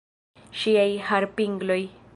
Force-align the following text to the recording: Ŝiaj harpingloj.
Ŝiaj 0.61 0.87
harpingloj. 1.11 1.81